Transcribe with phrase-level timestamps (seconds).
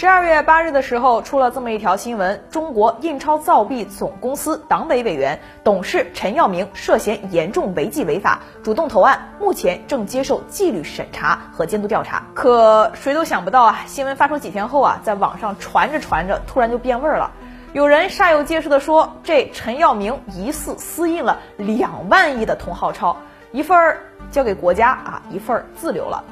[0.00, 12.22] 十二月八日的时候，出了这么一条新闻：中国印钞造币总公司党委委员、董事陈耀明涉嫌严重违纪违法，主动投案，目前正接受纪律审查和监督调查。
[12.32, 17.32] 可谁都想不到啊，新闻发出几天后啊，在网上传着传着，突然就变味儿了。
[17.72, 23.16] 有人煞有介事地说，这陈耀明疑似私印了两万亿的同号钞，
[23.50, 23.98] 一份儿
[24.30, 26.22] 交给国家啊，一份儿自留了。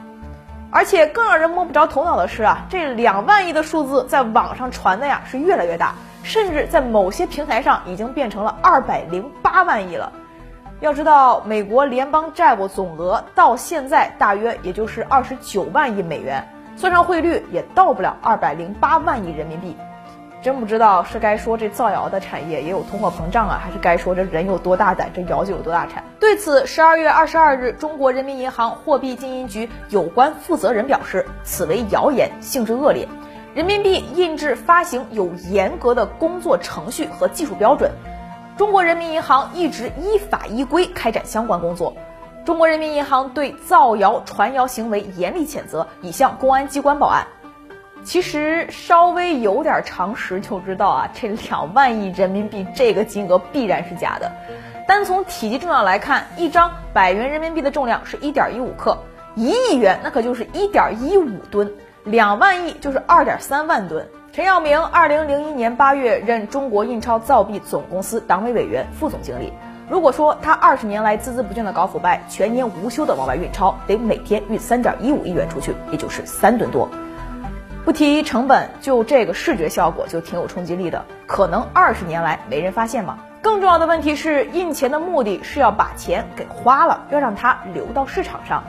[0.77, 10.12] 而且更让人摸不着头脑的是啊，这两万亿的数字在网上传的呀是越来越大，甚至在某些平台上已经变成了二百零八万亿了。
[10.81, 19.75] 要知道，美国联邦债务总额到现在大约也就是二十九万亿美元，算上汇率也到不了二百零八万亿人民币。
[20.46, 26.04] 真不知道是该说这造谣的产业也有通货膨胀啊，还是该说这人有多大胆，这谣就有多大产。
[26.21, 33.09] 对此，十二月二十二日，中国人民银行货币经营局有关负责人表示，此为谣言，性质恶劣。
[33.57, 37.91] 人民币印制发行有严格的工作程序和技术标准，
[38.57, 41.92] 中国人民银行一直依法依规开展相关工作。
[42.45, 47.27] 中国人民银行对造谣传谣行为严厉谴责，已向公安机关报案。
[48.07, 54.31] 其实稍微有点常识就知道啊，这两万亿人民币这个金额必然是假的。
[54.87, 58.97] 单从体积重量来看，一张百元人民币的重量是一点一五克，
[59.35, 61.69] 一亿元那可就是一点一五吨，
[62.05, 64.07] 两万亿就是二点三万吨。
[64.33, 69.53] 陈耀明二零零一年八月任中国印钞造币总公司党委委员、副总经理。
[69.91, 76.89] 如果说他二十年来孜孜不倦的搞腐败，全年无休的往外运钞，得每天运三点一五亿元出去，也就是三吨多。
[77.87, 81.05] 不提成本，就这个视觉效果就挺有冲击力的。
[81.25, 83.20] 可能二十年来没人发现吗？
[83.41, 88.64] 更重要的问题是，印钱的目的是要把钱给花了，要让它流到市场上。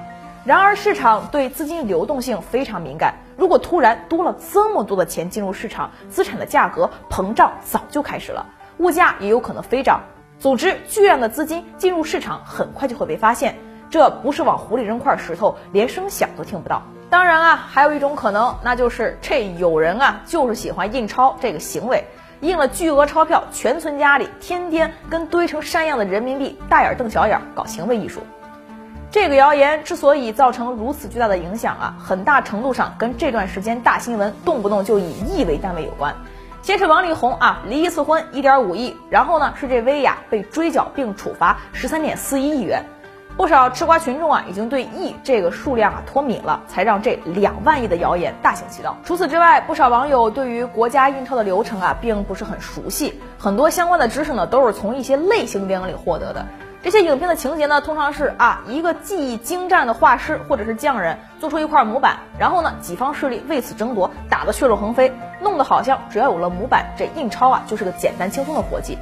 [0.45, 8.45] 然而市场对资金流动性非常敏感，如果突然多了这么多的钱进入市场，资产的价格膨胀早就开始了，
[8.78, 9.99] 物价也有可能飞涨。
[10.38, 13.55] 总之，巨量的资金进入市场，很快就会被发现。
[13.89, 16.84] 这不是往湖里扔块石头，连声响都听不到。
[17.10, 22.04] 当然啊，还有一种可能，那就是这有人啊，就是喜欢印钞这个行为，
[22.42, 28.22] 印了巨额钞票全存家里，天天跟堆成山样的人民币大眼瞪小眼搞行为艺术。
[29.10, 36.14] 这个谣言之所以造成如此巨大的影响啊，很大程度上跟这段时间大新闻动不动就以亿为单位有关。
[36.62, 42.84] 先是王力宏啊离一次婚一点五亿，然后呢是这薇娅被追缴并处罚十三点四一亿元。
[43.37, 48.98] 不少吃瓜群众啊，已经对亿这个数量啊脱敏了，才让这两万亿的谣言大行其道。
[49.05, 56.43] 除此之外，不少网友对于国家印钞的流程啊，并不是很熟悉，很多相关的知识呢，都是从一些类型电影里获得的。
[56.81, 68.98] 这些影片的情节呢，通常是啊，一个技艺精湛的画师或者是匠人做出一块模板，然后呢，几方势力为此争夺，打得血肉横飞，弄得好像只要有了模板，这印钞啊就是个简单轻松的活计。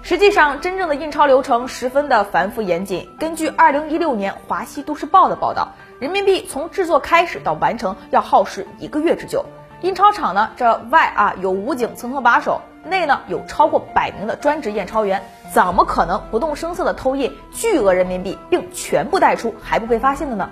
[0.00, 3.10] 实际上，真正的印钞流程十分的繁复严谨。
[3.18, 9.44] 根据二零一六年《华西都市报》的报道，人民币从制作开始到完成要耗时一个月之久。
[9.82, 15.22] 印钞厂呢，这外啊有武警层层把守，内呢有超过百名的专职验钞员，
[15.52, 20.48] 怎么可能不动声色的偷印巨额人民币，并全部带出还不被发现的呢？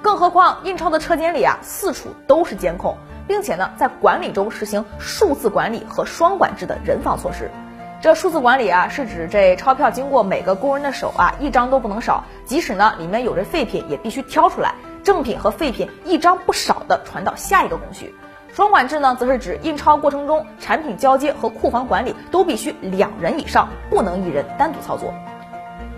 [0.00, 7.50] 更何况印钞的车间里啊，四处都是监控，并且呢，在管理中实行数字管理和双管制的人防措施。
[8.00, 12.24] 这数字管理啊，是指这钞票经过每个工人的手啊，一张都不能少。
[12.44, 18.14] 即使呢里面有这废品，也必须挑出来，正品和废品一张不少的传到下一个工序。
[18.52, 25.12] 双管制呢，则是指印钞过程中产品交接和库房管理都必须两人以上，不能一人单独操作。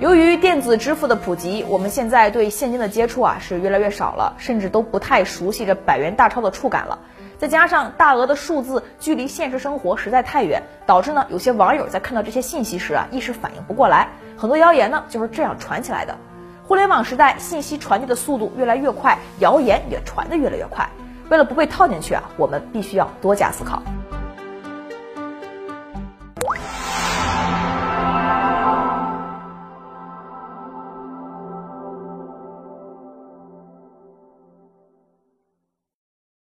[0.01, 7.01] 由于电子支付的普及，我们现在对现金的接触啊是越来越少了，甚至都不太熟悉这百元大钞的触感了。
[7.37, 16.17] 再加上大额的数字距离现实生活实在太远，导致呢有些网友在看到这些信息时啊一时反应不过来，很多谣言呢就是这样传起来的。
[16.63, 20.89] 互联网时代，信息传递的速度越来越快，谣言也传得越来越快。
[21.29, 23.83] 为了不被套进去啊，我们必须要多加思考。